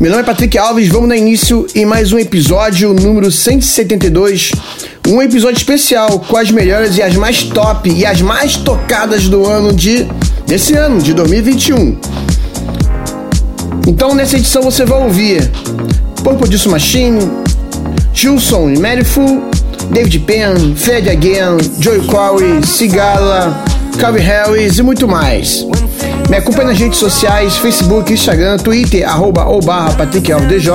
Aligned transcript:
Meu 0.00 0.10
nome 0.10 0.22
é 0.22 0.26
Patrick 0.26 0.58
Alves, 0.58 0.88
vamos 0.88 1.08
dar 1.08 1.16
início 1.16 1.66
em 1.74 1.84
mais 1.84 2.12
um 2.12 2.18
episódio 2.18 2.92
número 2.92 3.30
172. 3.30 4.50
Um 5.08 5.22
episódio 5.22 5.56
especial 5.56 6.18
com 6.18 6.36
as 6.36 6.50
melhores 6.50 6.96
e 6.96 7.02
as 7.02 7.14
mais 7.14 7.44
top 7.44 7.88
e 7.88 8.04
as 8.04 8.20
mais 8.20 8.56
tocadas 8.56 9.28
do 9.28 9.46
ano 9.46 9.72
de 9.72 10.06
desse 10.46 10.74
ano, 10.74 11.00
de 11.00 11.14
2021. 11.14 11.98
Então 13.86 14.14
nessa 14.14 14.36
edição 14.36 14.62
você 14.62 14.84
vai 14.84 15.00
ouvir 15.02 15.48
Purple 16.24 16.48
Disco 16.48 16.70
Machine, 16.70 17.20
Gilson 18.12 18.70
e 18.70 18.78
Maryful, 18.78 19.42
David 19.90 20.18
Penn, 20.20 20.74
Fred 20.74 21.08
Again, 21.08 21.58
Joey 21.78 22.00
Corey, 22.06 22.66
Sigala, 22.66 23.64
Calvin 23.98 24.20
Harris 24.20 24.78
e 24.78 24.82
muito 24.82 25.06
mais. 25.06 25.64
Me 26.32 26.38
acompanhe 26.38 26.68
nas 26.68 26.78
redes 26.78 26.98
sociais, 26.98 27.58
Facebook, 27.58 28.10
Instagram, 28.10 28.56
Twitter, 28.56 29.06
arroba 29.06 29.44
ou 29.44 29.60
barra 29.60 29.92
PatrickAlvesDJ. 29.92 30.70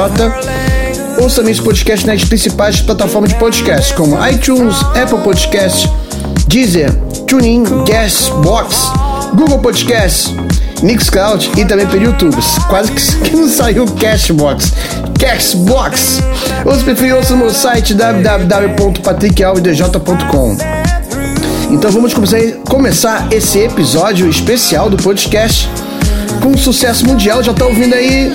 Ouça 1.19 1.37
também 1.37 1.51
esse 1.51 1.63
podcast 1.63 2.05
nas 2.05 2.23
principais 2.23 2.79
plataformas 2.79 3.31
de 3.31 3.39
podcast, 3.39 3.91
como 3.95 4.23
iTunes, 4.27 4.75
Apple 4.95 5.17
Podcast, 5.23 5.91
Deezer, 6.47 6.93
TuneIn, 7.25 7.63
Gasbox, 7.87 8.91
Google 9.33 9.57
Podcast, 9.57 10.31
Mixcloud 10.83 11.49
e 11.57 11.65
também 11.65 11.87
pelo 11.87 12.03
YouTube. 12.03 12.37
Quase 12.69 12.91
que 12.91 13.01
não 13.35 13.49
saiu 13.49 13.87
Cashbox. 13.87 14.73
Cashbox. 15.19 16.21
Ou 16.65 16.75
se 16.75 16.83
preferir, 16.83 17.15
ouça 17.15 17.33
no 17.33 17.39
meu 17.39 17.49
site 17.49 17.95
www.patrickalvedj.com. 17.95 20.76
Então 21.69 21.91
vamos 21.91 22.13
começar, 22.13 23.27
esse 23.31 23.59
episódio 23.59 24.29
especial 24.29 24.89
do 24.89 24.97
podcast 24.97 25.69
com 26.41 26.49
um 26.49 26.57
sucesso 26.57 27.05
mundial. 27.05 27.43
Já 27.43 27.53
tá 27.53 27.65
ouvindo 27.65 27.93
aí 27.93 28.31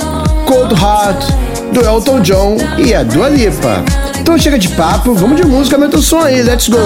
Cold 0.47 0.75
Heart, 0.75 1.25
do 1.73 1.81
Elton 1.81 2.21
John 2.21 2.57
e 2.79 2.95
a 2.95 3.03
Dua 3.03 3.29
Lipa. 3.29 3.83
Então 4.21 4.39
chega 4.39 4.59
de 4.59 4.69
papo, 4.69 5.15
vamos 5.15 5.41
de 5.41 5.47
música, 5.47 5.77
aumenta 5.77 5.97
o 5.97 6.03
som 6.03 6.21
aí, 6.21 6.43
let's 6.43 6.69
go! 6.69 6.79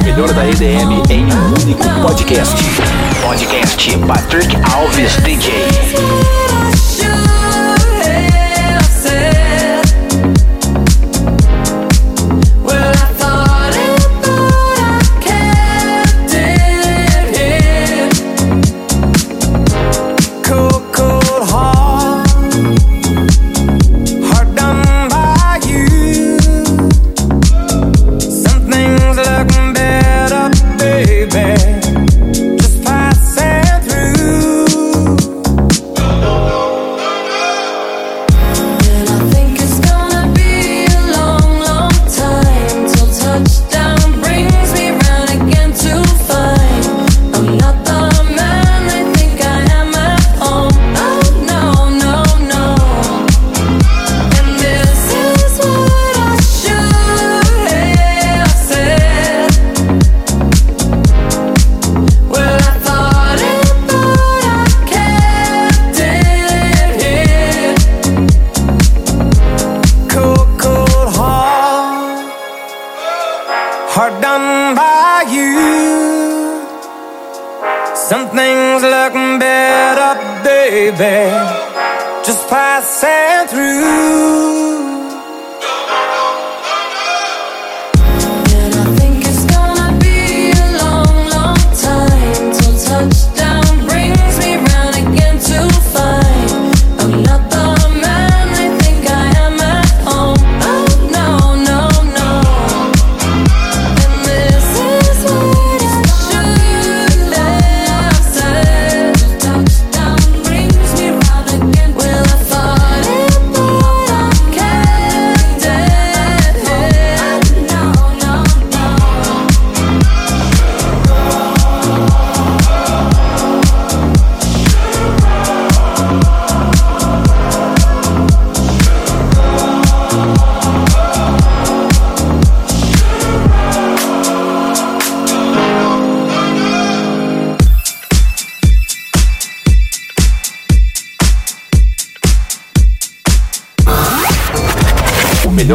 O 0.00 0.04
melhor 0.04 0.32
da 0.32 0.46
EDM 0.48 1.02
em 1.10 1.26
um 1.26 1.62
único 1.62 1.84
podcast. 2.00 2.56
Podcast 3.22 3.98
Patrick 3.98 4.56
Alves 4.74 5.12
DJ. 5.22 6.39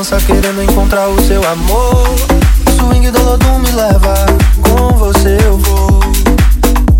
Balança 0.00 0.18
querendo 0.26 0.62
encontrar 0.62 1.08
o 1.08 1.22
seu 1.26 1.46
amor. 1.46 2.08
Swing 2.78 3.10
do 3.10 3.22
Lodum 3.22 3.58
me 3.58 3.70
leva, 3.72 4.14
com 4.62 4.96
você 4.96 5.36
eu 5.44 5.58
vou. 5.58 6.00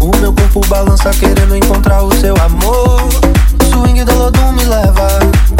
O 0.00 0.16
meu 0.18 0.30
corpo 0.34 0.60
balança 0.68 1.10
querendo 1.12 1.56
encontrar 1.56 2.02
o 2.02 2.14
seu 2.16 2.34
amor. 2.42 3.08
Swing 3.72 4.04
do 4.04 4.14
Lodum 4.14 4.52
me 4.52 4.64
leva, 4.64 5.08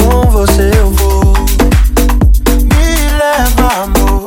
com 0.03 0.31
você 0.31 0.71
eu 0.79 0.91
vou. 0.91 1.35
Me 2.63 3.11
leva, 3.19 3.85
amor, 3.85 4.20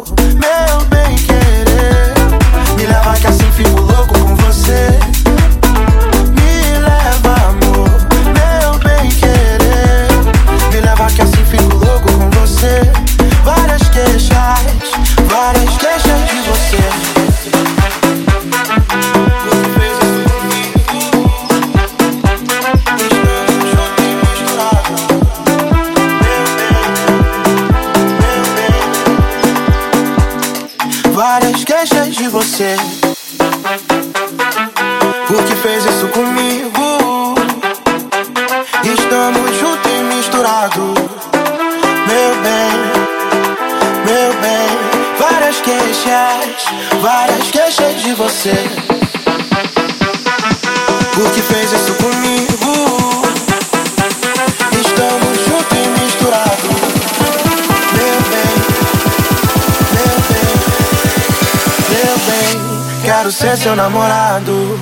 Quero 63.23 63.31
ser 63.31 63.57
seu 63.57 63.73
namorado. 63.73 64.77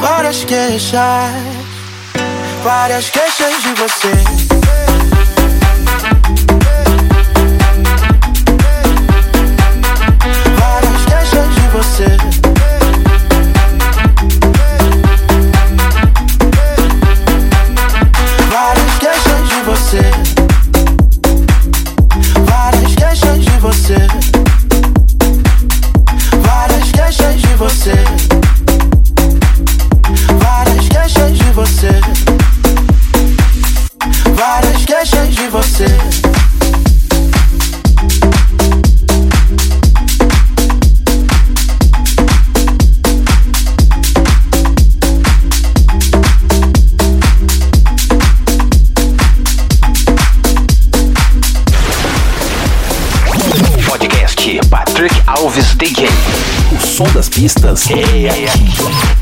Várias 0.00 0.44
queixas, 0.44 1.32
várias 2.62 3.10
queixas 3.10 3.60
de 3.60 3.74
você. 3.74 4.12
Várias 10.60 11.04
queixas 11.04 11.54
de 11.56 11.68
você. 11.72 12.31
Som 57.02 57.12
das 57.14 57.28
pistas 57.28 57.90
é 57.90 58.28
aqui. 58.28 59.21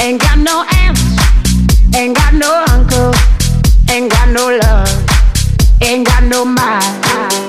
Ain't 0.00 0.20
got 0.20 0.38
no 0.38 0.64
aunts, 0.76 1.02
ain't 1.94 2.16
got 2.16 2.32
no 2.32 2.64
uncle, 2.68 3.12
ain't 3.90 4.10
got 4.10 4.28
no 4.28 4.56
love, 4.56 5.82
ain't 5.82 6.06
got 6.06 6.22
no 6.22 6.44
mind. 6.44 7.47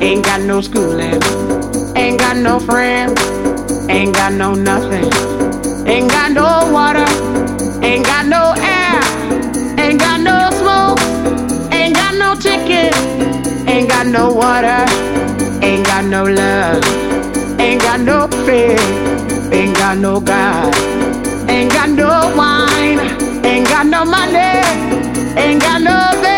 Ain't 0.00 0.24
got 0.24 0.40
no 0.42 0.60
schooling. 0.60 1.20
Ain't 1.96 2.18
got 2.20 2.36
no 2.36 2.60
friends. 2.60 3.20
Ain't 3.88 4.14
got 4.14 4.32
no 4.32 4.54
nothing. 4.54 5.10
Ain't 5.86 6.10
got 6.10 6.30
no 6.30 6.70
water. 6.72 7.04
Ain't 7.82 8.06
got 8.06 8.26
no 8.26 8.54
air. 8.58 9.00
Ain't 9.78 9.98
got 9.98 10.20
no 10.20 10.50
smoke. 10.60 11.00
Ain't 11.72 11.96
got 11.96 12.14
no 12.14 12.34
ticket, 12.36 12.94
Ain't 13.66 13.88
got 13.88 14.06
no 14.06 14.32
water. 14.32 14.84
Ain't 15.62 15.84
got 15.84 16.04
no 16.04 16.22
love. 16.24 16.82
Ain't 17.58 17.82
got 17.82 18.00
no 18.00 18.28
fear. 18.46 18.78
Ain't 19.52 19.76
got 19.76 19.98
no 19.98 20.20
God. 20.20 20.74
Ain't 21.48 21.72
got 21.72 21.90
no 21.90 22.32
wine. 22.36 23.00
Ain't 23.44 23.66
got 23.68 23.86
no 23.86 24.04
money. 24.04 24.62
Ain't 25.36 25.60
got 25.60 25.82
no 25.82 26.22
bed. 26.22 26.37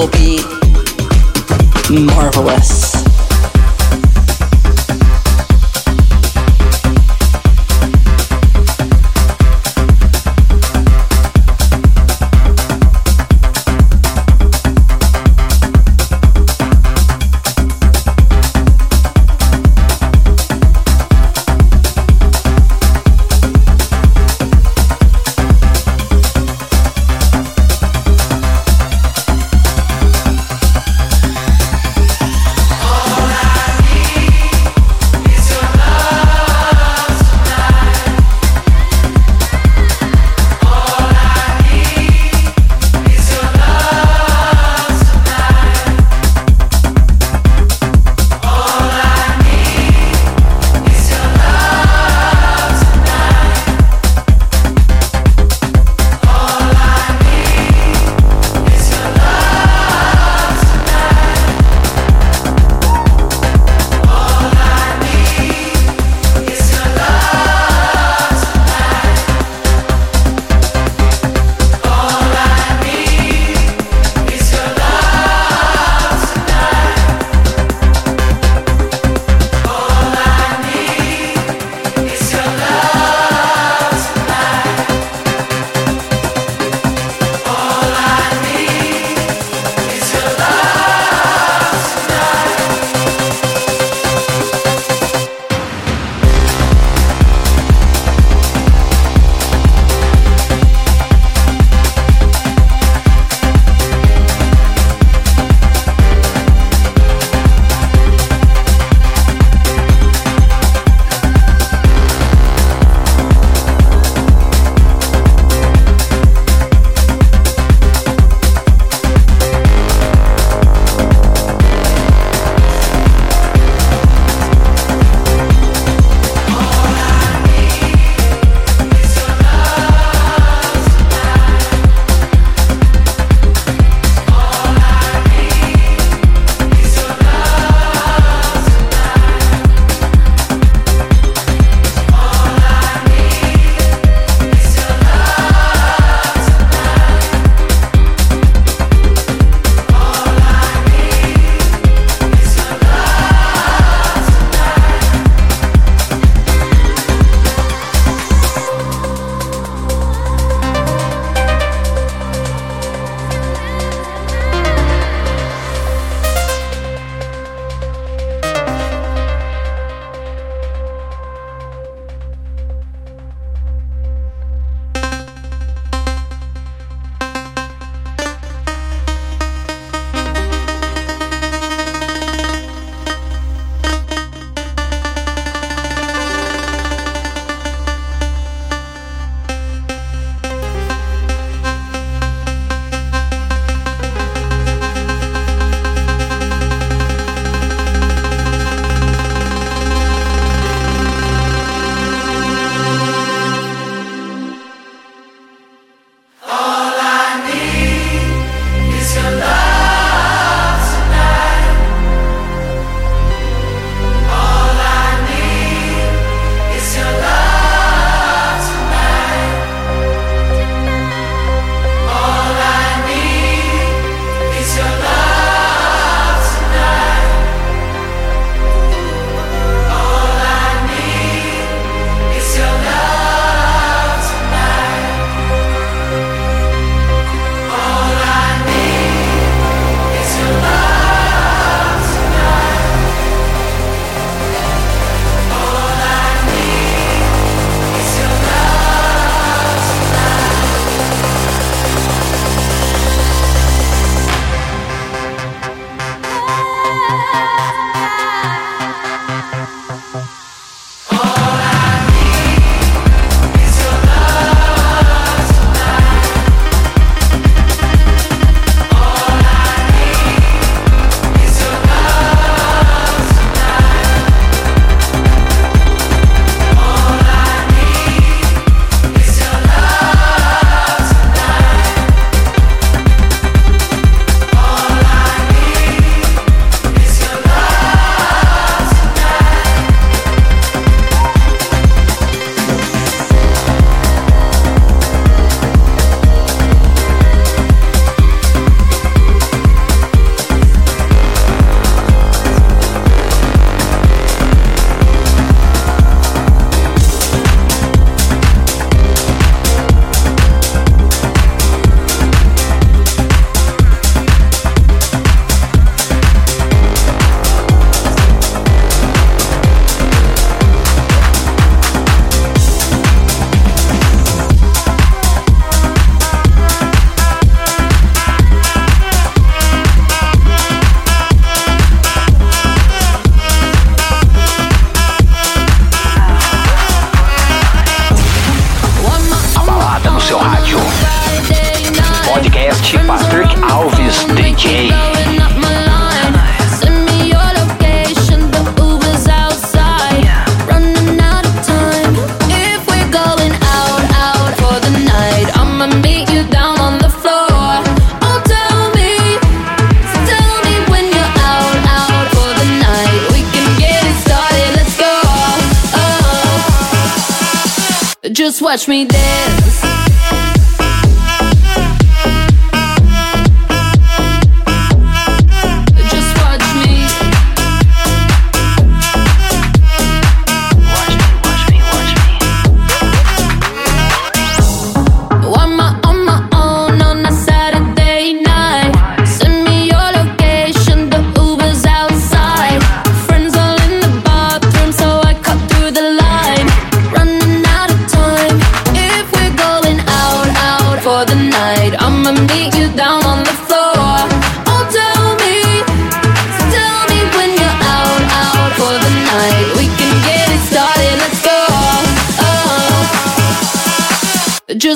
will 0.00 0.08
be 0.12 0.40
marvelous. 1.90 2.79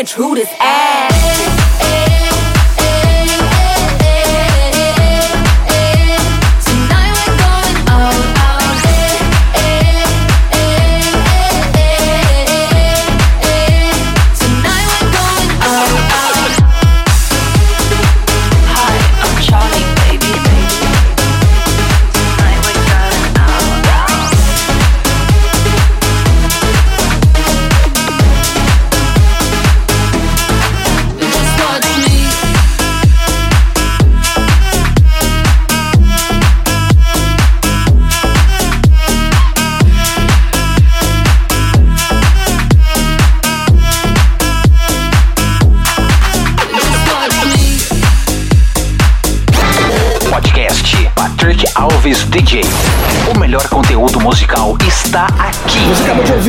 I'ma 0.00 0.34
this 0.34 0.48
ass. 0.58 0.89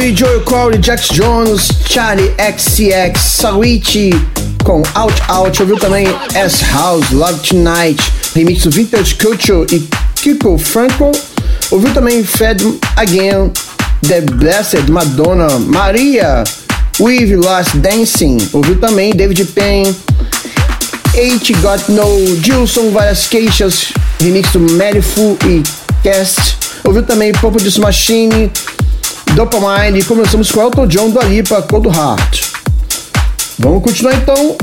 Joey 0.01 0.15
Joel 0.15 0.41
Corey, 0.41 0.79
Jax 0.81 1.09
Jones, 1.09 1.69
Charlie 1.85 2.33
XCX, 2.39 3.19
Sawichi 3.19 4.09
com 4.63 4.81
Out 4.95 5.21
Out. 5.27 5.61
Ouviu 5.61 5.77
também 5.77 6.07
S 6.33 6.63
House, 6.65 7.11
Love 7.11 7.39
Tonight, 7.47 8.01
remix 8.33 8.63
do 8.63 8.71
Vintage 8.71 9.13
Culture 9.13 9.63
e 9.71 9.87
Kiko 10.15 10.57
Franco. 10.57 11.11
Ouviu 11.69 11.93
também 11.93 12.23
Fed 12.23 12.63
Again, 12.95 13.51
The 14.07 14.21
Blessed, 14.21 14.89
Madonna, 14.89 15.59
Maria, 15.59 16.45
We've 16.99 17.35
Lost 17.35 17.75
Dancing. 17.75 18.39
Ouviu 18.53 18.79
também 18.79 19.13
David 19.13 19.45
Payne, 19.53 19.95
H 21.13 21.53
Got 21.61 21.91
No, 21.91 22.41
Gilson, 22.43 22.89
várias 22.89 23.27
queixas, 23.27 23.93
remix 24.19 24.51
do 24.51 24.61
Mary 24.61 25.01
Fu 25.03 25.37
e 25.45 25.61
Cast. 26.01 26.57
Ouviu 26.83 27.03
também 27.03 27.31
Popo 27.33 27.59
Machine, 27.79 28.51
Dopamine, 29.35 30.03
começamos 30.03 30.51
com 30.51 30.61
Elton 30.61 30.87
John, 30.87 31.09
do 31.09 31.21
Lipa, 31.21 31.61
Cold 31.61 31.87
Heart. 31.87 32.51
Vamos 33.59 33.81
continuar 33.81 34.13
então, 34.15 34.57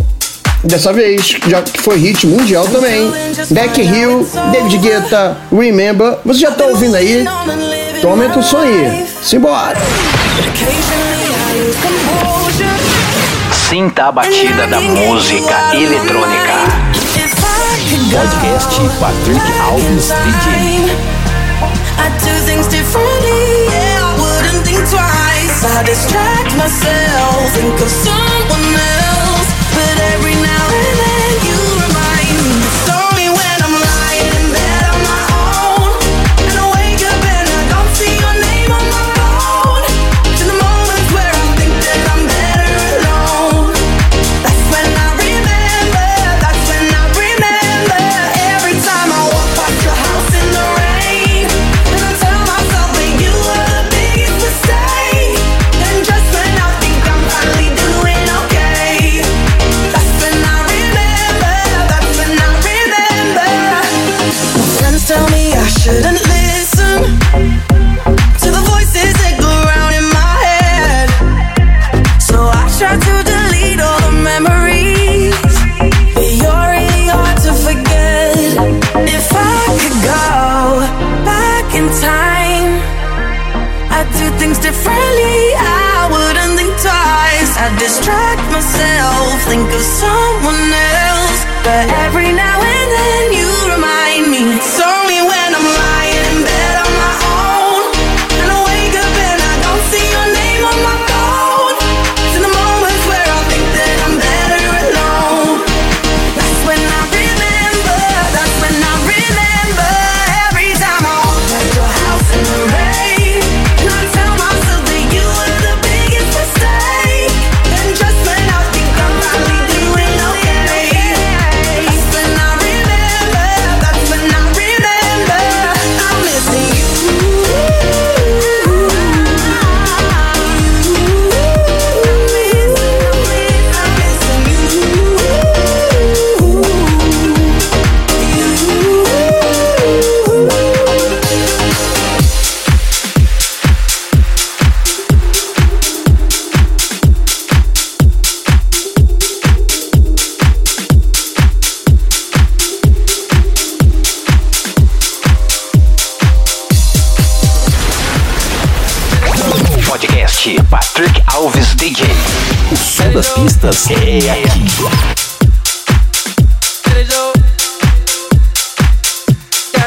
dessa 0.63 0.93
vez, 0.93 1.37
já 1.47 1.63
que 1.63 1.81
foi 1.81 1.97
hit 1.99 2.27
mundial 2.27 2.67
também. 2.69 3.11
Beck 3.51 3.81
Hill, 3.81 4.29
David 4.53 4.79
Guetta, 4.79 5.37
Remember, 5.51 6.19
você 6.25 6.41
já 6.41 6.51
tá 6.51 6.67
ouvindo 6.67 6.97
aí? 6.97 7.27
Então 7.97 8.11
aumenta 8.11 8.39
o 8.39 8.43
som 8.43 8.59
aí, 8.59 9.07
simbora! 9.23 9.79
Sinta 13.69 14.05
a 14.05 14.13
batida 14.13 14.67
da 14.67 14.81
música 14.81 15.75
eletrônica. 15.75 16.53
Podcast 18.13 18.81
Patrick 19.01 19.59
Alves 19.61 20.13
DJ. 20.25 21.09
I 21.99 22.11
do 22.11 22.47
things 22.47 22.67
differently. 22.69 23.68
twice. 24.91 25.65
I 25.65 25.83
distract 25.85 26.57
myself 26.57 27.51
and 27.63 27.79
consume. 27.79 28.38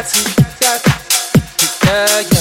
got 0.01 0.09
to, 0.09 0.43
got 0.59 0.83
to, 0.83 1.85
yeah, 1.85 2.21
yeah. 2.21 2.40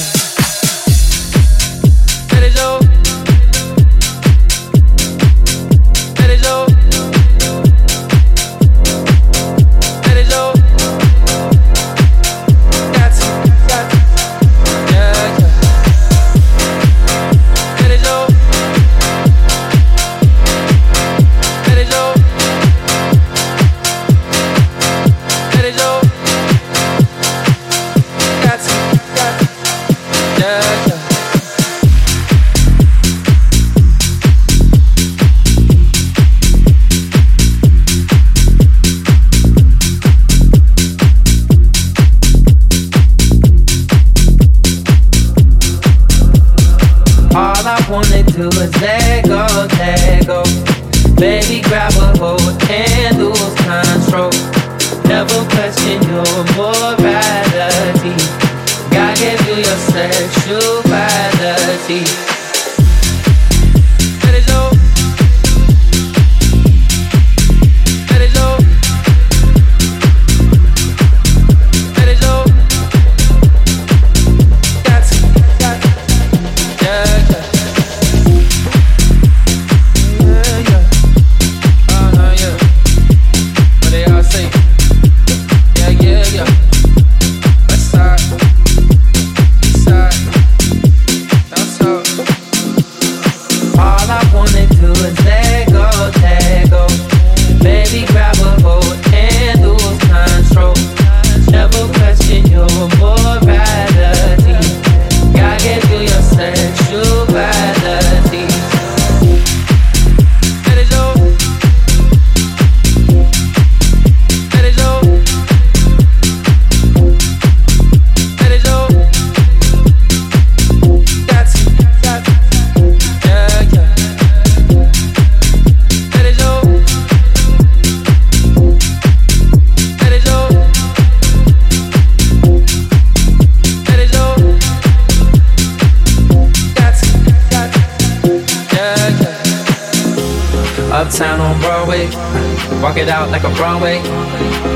it 143.01 143.09
out 143.09 143.31
like 143.31 143.45
a 143.45 143.51
Broadway. 143.57 144.03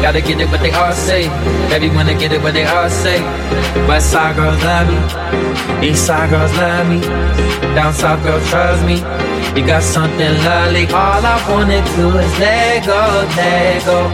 Gotta 0.00 0.20
get 0.20 0.40
it 0.40 0.48
what 0.48 0.60
they 0.60 0.70
all 0.72 0.92
say. 0.92 1.26
Everyone 1.76 2.06
to 2.06 2.14
get 2.14 2.32
it 2.32 2.40
what 2.42 2.54
they 2.54 2.64
all 2.64 2.88
say. 2.88 3.20
West 3.86 4.10
side 4.12 4.36
girls 4.36 4.62
love 4.62 4.88
me. 4.88 4.96
East 5.88 6.06
side 6.06 6.30
girls 6.30 6.52
love 6.56 6.88
me. 6.88 7.00
Down 7.74 7.92
south 7.92 8.22
girls 8.24 8.48
trust 8.48 8.82
me. 8.86 8.96
You 9.56 9.66
got 9.66 9.82
something 9.82 10.34
lovely. 10.48 10.86
All 10.86 11.22
I 11.34 11.36
wanna 11.50 11.82
do 11.96 12.16
is 12.16 12.38
let 12.38 12.86
go, 12.86 13.26
let 13.36 13.84
go. 13.84 14.08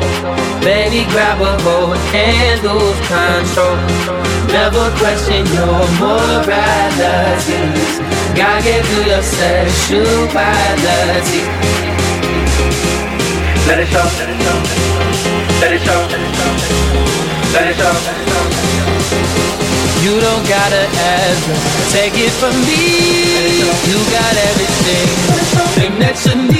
Baby, 0.61 1.05
grab 1.13 1.41
a 1.41 1.57
hold 1.63 1.97
and 2.15 2.63
lose 2.67 3.01
control. 3.07 3.77
Never 4.51 4.91
question 4.99 5.47
your 5.55 5.87
morality. 6.03 7.63
Gotta 8.35 8.63
get 8.67 8.83
through 8.87 9.07
your 9.13 9.23
sexuality. 9.23 11.60
Let 13.71 13.79
it 13.79 13.87
show. 13.87 14.03
Let 15.61 15.71
it 15.71 15.81
show. 15.87 16.01
Let 17.55 17.71
it 17.71 17.77
show. 17.79 17.95
You 20.03 20.19
don't 20.19 20.45
gotta 20.49 20.89
ask, 20.99 21.93
take 21.93 22.15
it 22.17 22.33
from 22.33 22.51
me. 22.67 23.63
You 23.87 23.99
got 24.11 24.35
everything, 24.51 25.07
thing 25.79 25.99
that 26.01 26.19
you 26.27 26.35
need. 26.51 26.60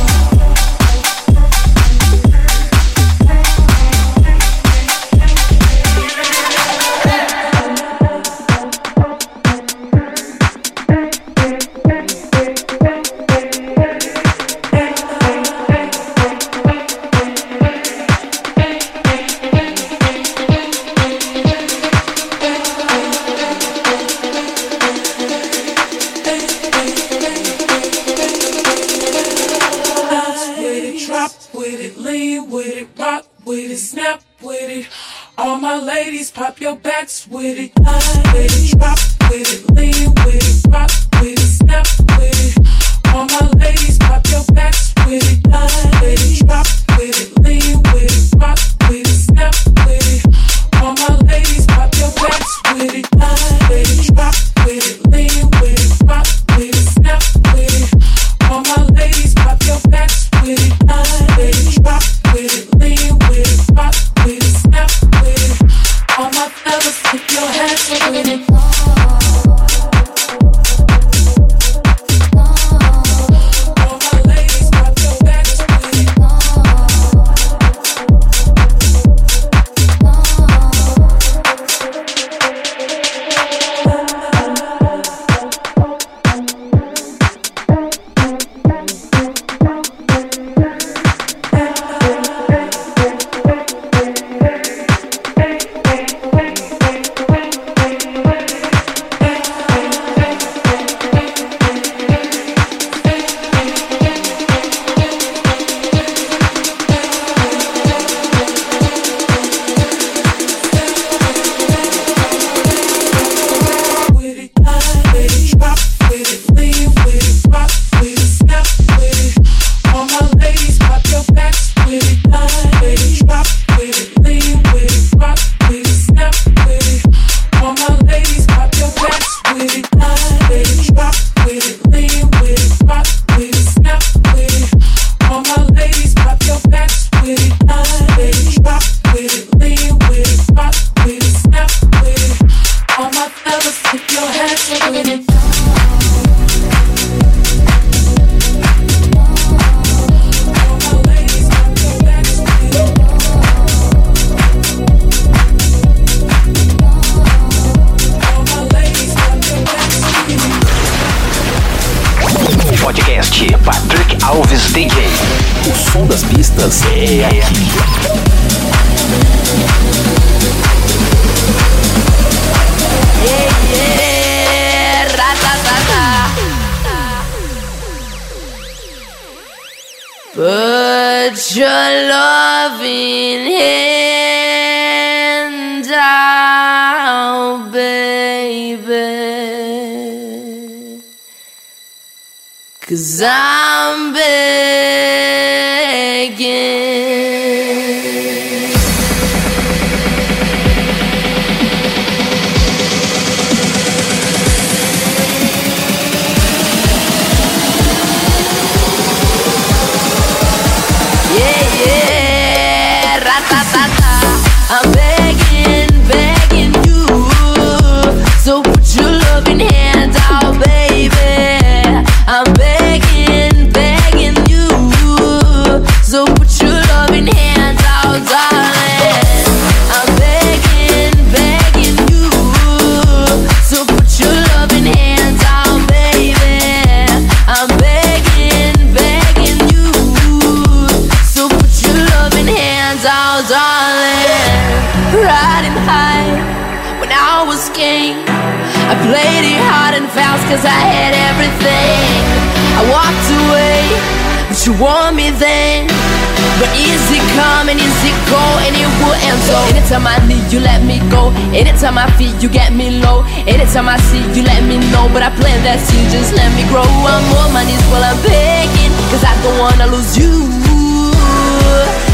is 256.91 257.07
it 257.11 257.25
come 257.39 257.71
and 257.71 257.79
is 257.79 258.01
it 258.03 258.17
go 258.27 258.41
and 258.67 258.75
it 258.75 258.91
will 258.99 259.15
end 259.23 259.41
so. 259.47 259.55
Anytime 259.71 260.05
I 260.07 260.19
need 260.27 260.45
you 260.51 260.59
let 260.59 260.83
me 260.83 260.99
go. 261.09 261.31
Anytime 261.55 261.97
I 261.97 262.07
feel 262.19 262.33
you 262.43 262.49
get 262.49 262.73
me 262.73 262.99
low. 262.99 263.23
Anytime 263.47 263.87
I 263.87 263.97
see 264.11 264.23
you 264.35 264.43
let 264.43 264.63
me 264.67 264.77
know. 264.91 265.07
But 265.13 265.23
I 265.23 265.31
plan 265.39 265.63
that 265.63 265.79
you 265.91 266.01
just 266.11 266.35
let 266.35 266.51
me 266.55 266.63
grow. 266.67 266.83
I'm 266.83 267.25
on 267.39 267.49
my 267.55 267.63
knees 267.63 267.83
while 267.91 268.03
I'm 268.03 268.19
begging 268.23 268.93
cause 269.09 269.23
I 269.23 269.33
don't 269.43 269.57
wanna 269.59 269.87
lose 269.87 270.17
you. 270.19 270.31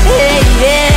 Hey 0.06 0.42
yeah. 0.62 0.97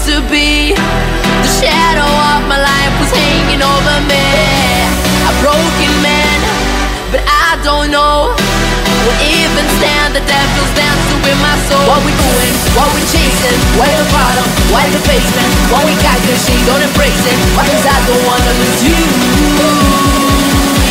understand 9.61 10.17
the 10.17 10.23
devil's 10.25 10.73
dancing 10.73 11.21
with 11.21 11.37
my 11.37 11.53
soul. 11.69 11.85
What 11.85 12.01
we 12.01 12.13
doing? 12.17 12.53
What 12.73 12.89
we 12.97 13.01
chasing? 13.05 13.57
Where 13.77 13.93
the 13.93 14.09
bottom? 14.09 14.45
Why 14.73 14.89
the 14.89 15.01
basement? 15.05 15.49
What 15.69 15.85
we 15.85 15.93
got? 16.01 16.17
Cause 16.25 16.41
she 16.45 16.57
don't 16.65 16.81
embrace 16.81 17.21
it. 17.29 17.37
Why 17.53 17.69
cause 17.69 17.85
I 17.85 17.97
don't 18.09 18.23
wanna 18.25 18.53
lose 18.57 18.81
you. 18.81 18.97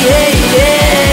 Yeah, 0.07 0.31
yeah. 0.55 1.10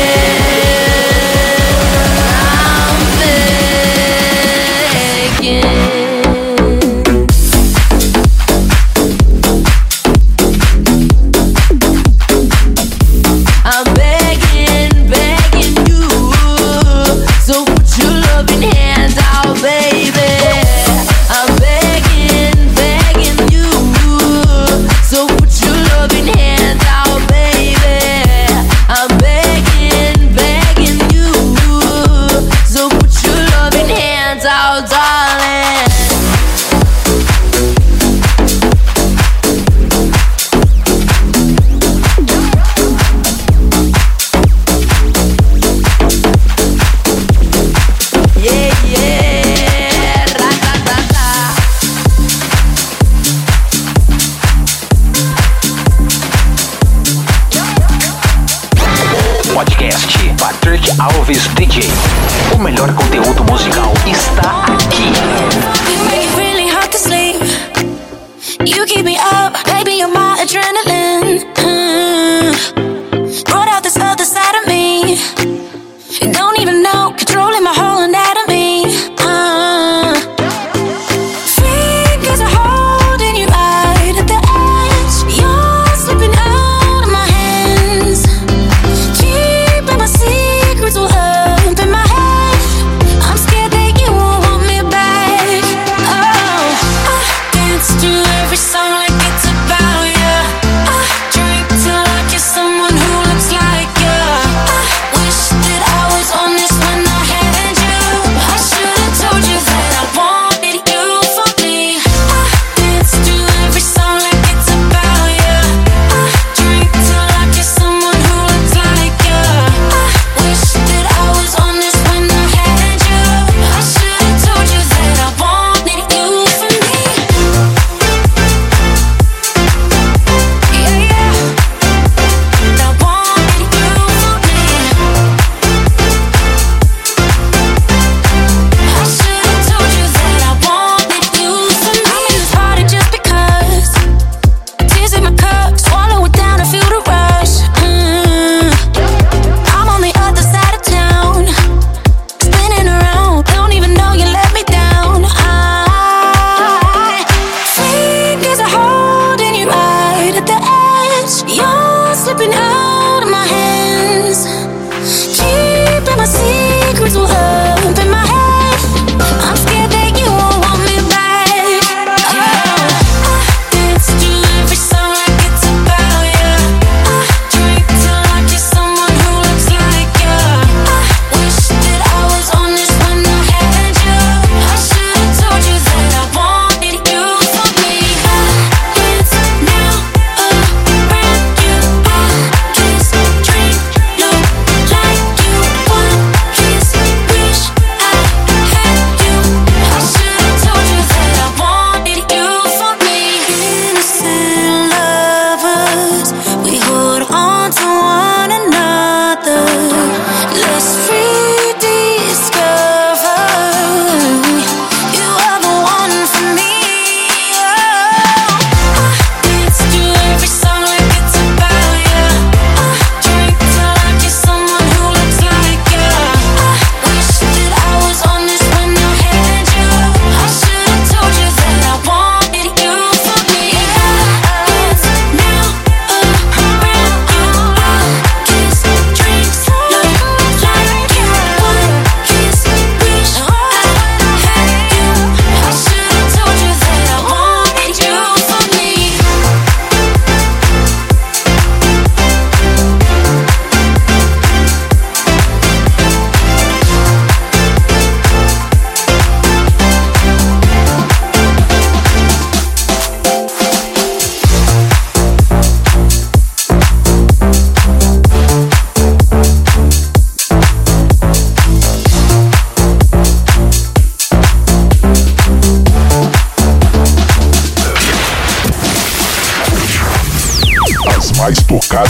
is 61.30 61.47
DJ. 61.55 62.16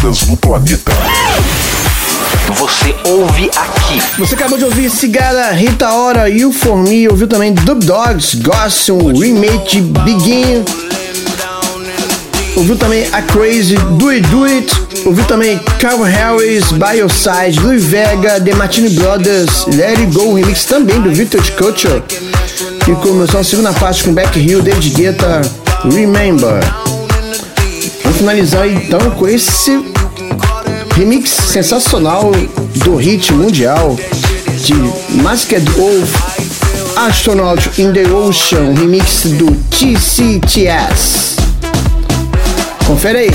vidas 0.07 0.27
no 0.27 0.37
planeta. 0.37 0.91
Você 2.55 2.95
ouve 3.09 3.51
aqui. 3.55 4.01
Você 4.17 4.35
acabou 4.35 4.57
de 4.57 4.63
ouvir 4.63 4.89
Cigara, 4.89 5.51
Rita 5.51 5.89
Ora 5.91 6.29
e 6.29 6.45
o 6.45 6.51
Formi. 6.51 7.07
Ouviu 7.07 7.27
também 7.27 7.53
Dub 7.53 7.83
Dogs, 7.83 8.37
Gossum, 8.37 9.13
Remake, 9.19 9.81
Biguinho. 9.81 10.63
Ouviu 12.55 12.75
também 12.75 13.07
A 13.11 13.21
Crazy, 13.21 13.75
Do 13.75 14.09
It 14.09 14.27
Do 14.29 14.45
It. 14.45 14.73
Ouviu 15.05 15.25
também 15.25 15.59
Carl 15.79 16.01
Harris, 16.01 16.71
Bioside, 16.71 17.59
Louis 17.59 17.83
Vega, 17.83 18.41
The 18.41 18.55
Martini 18.55 18.89
Brothers, 18.89 19.65
Let 19.67 19.99
It 19.99 20.05
Go, 20.07 20.33
remix 20.33 20.65
também 20.65 21.01
do 21.01 21.11
Victor 21.11 21.41
Culture. 21.51 22.01
E 22.87 22.95
começou 22.95 23.41
a 23.41 23.43
segunda 23.43 23.73
parte 23.73 24.03
com 24.03 24.13
Back 24.13 24.39
Hill, 24.39 24.61
David 24.61 24.89
Guetta, 24.89 25.41
Remember. 25.93 26.59
Vamos 28.03 28.19
finalizar 28.19 28.67
então 28.67 29.11
com 29.11 29.27
esse 29.27 29.96
remix 30.97 31.29
sensacional 31.29 32.31
do 32.83 32.95
hit 32.95 33.31
mundial 33.31 33.95
de 34.65 35.21
Masked 35.21 35.69
Wolf 35.77 36.09
Astronaut 36.97 37.59
in 37.77 37.93
the 37.93 38.11
Ocean, 38.11 38.73
remix 38.75 39.25
do 39.37 39.45
TCTS. 39.69 41.35
Confere 42.87 43.19
aí. 43.19 43.31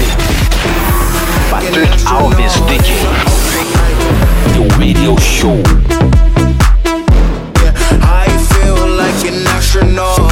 Patrick 1.48 1.92
Alves 2.06 2.54
DJ. 2.66 2.94
The 4.54 4.78
Radio 4.78 5.16
Show. 5.20 5.62
I 8.02 8.26
feel 8.50 8.88
like 8.96 9.24
an 9.28 9.46
astronaut 9.46 10.31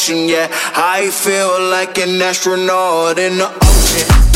motion. 0.00 0.28
Yeah, 0.28 0.48
I 0.76 1.10
feel 1.10 1.60
like 1.70 1.98
an 1.98 2.22
astronaut 2.22 3.18
in 3.18 3.38
the 3.38 3.48
ocean. 3.62 4.30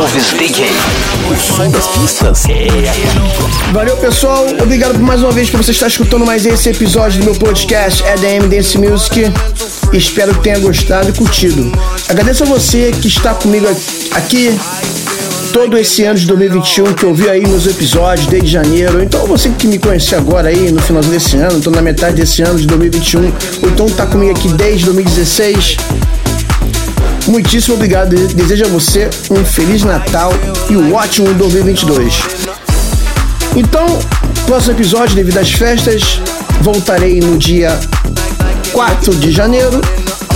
Alves 0.00 0.32
DJ. 0.32 0.64
O 1.30 1.36
som 1.36 1.70
das 1.70 1.86
pistas 1.88 2.46
é 2.48 2.88
aqui. 2.88 3.70
Valeu, 3.70 3.94
pessoal. 3.98 4.46
Obrigado 4.62 4.92
por 4.92 5.02
mais 5.02 5.22
uma 5.22 5.30
vez 5.30 5.50
por 5.50 5.62
você 5.62 5.72
estar 5.72 5.88
escutando 5.88 6.24
mais 6.24 6.46
esse 6.46 6.70
episódio 6.70 7.18
do 7.20 7.26
meu 7.26 7.34
podcast 7.34 8.02
EDM 8.04 8.48
Dance 8.48 8.78
Music. 8.78 9.30
Espero 9.92 10.32
que 10.32 10.40
tenha 10.40 10.58
gostado 10.58 11.10
e 11.10 11.12
curtido. 11.12 11.70
Agradeço 12.08 12.44
a 12.44 12.46
você 12.46 12.92
que 12.92 13.08
está 13.08 13.34
comigo 13.34 13.66
aqui 14.12 14.58
todo 15.52 15.76
esse 15.76 16.04
ano 16.04 16.18
de 16.18 16.26
2021, 16.28 16.94
que 16.94 17.04
ouviu 17.04 17.30
aí 17.30 17.46
meus 17.46 17.66
episódios 17.66 18.26
desde 18.26 18.48
janeiro. 18.48 19.02
Então 19.02 19.26
você 19.26 19.50
que 19.50 19.66
me 19.66 19.78
conheceu 19.78 20.18
agora 20.18 20.48
aí 20.48 20.72
no 20.72 20.80
finalzinho 20.80 21.12
desse 21.12 21.36
ano, 21.36 21.58
estou 21.58 21.74
na 21.74 21.82
metade 21.82 22.16
desse 22.16 22.40
ano 22.40 22.58
de 22.58 22.66
2021, 22.66 23.24
ou 23.62 23.68
então 23.68 23.84
está 23.84 24.06
comigo 24.06 24.30
aqui 24.30 24.48
desde 24.54 24.86
2016. 24.86 25.76
Muitíssimo 27.30 27.76
obrigado. 27.76 28.16
Desejo 28.34 28.64
a 28.64 28.68
você 28.68 29.08
um 29.30 29.44
Feliz 29.44 29.84
Natal 29.84 30.32
e 30.68 30.76
um 30.76 30.92
ótimo 30.92 31.32
2022. 31.34 32.12
Então, 33.54 33.86
próximo 34.46 34.72
episódio, 34.72 35.14
devido 35.14 35.38
às 35.38 35.48
festas, 35.52 36.20
voltarei 36.60 37.20
no 37.20 37.38
dia 37.38 37.78
4 38.72 39.14
de 39.14 39.30
janeiro 39.30 39.80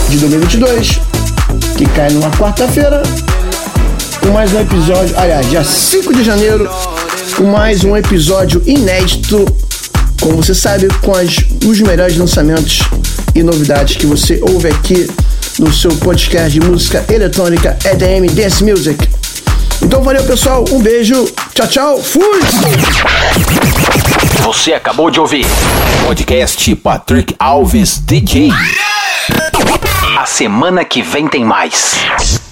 de 0.09 0.19
2022, 0.19 1.01
que 1.77 1.85
cai 1.87 2.11
numa 2.11 2.31
quarta-feira, 2.31 3.03
com 4.21 4.29
mais 4.29 4.53
um 4.53 4.61
episódio. 4.61 5.19
Aliás, 5.19 5.51
dia 5.51 5.65
5 5.65 6.15
de 6.15 6.23
janeiro, 6.23 6.71
com 7.37 7.43
mais 7.43 7.83
um 7.83 7.97
episódio 7.97 8.63
inédito, 8.65 9.45
como 10.21 10.37
você 10.37 10.55
sabe, 10.55 10.87
com 11.03 11.13
as, 11.13 11.39
os 11.67 11.81
melhores 11.81 12.17
lançamentos 12.17 12.83
e 13.35 13.43
novidades 13.43 13.97
que 13.97 14.07
você 14.07 14.39
ouve 14.49 14.69
aqui 14.69 15.09
no 15.59 15.73
seu 15.73 15.95
podcast 15.97 16.51
de 16.51 16.61
música 16.61 17.05
eletrônica 17.09 17.79
EDM 17.85 18.33
Dance 18.35 18.63
Music. 18.65 19.09
Então 19.83 20.03
valeu 20.03 20.25
pessoal, 20.25 20.65
um 20.71 20.81
beijo, 20.81 21.27
tchau 21.55 21.67
tchau, 21.67 22.03
fui! 22.03 22.41
Você 24.43 24.73
acabou 24.73 25.11
de 25.11 25.21
ouvir 25.21 25.47
Podcast 26.07 26.75
Patrick 26.77 27.35
Alves 27.39 27.99
DJ. 27.99 28.51
A 30.19 30.27
semana 30.27 30.85
que 30.85 31.03
vem 31.03 31.29
tem 31.29 31.45
mais. 31.45 32.44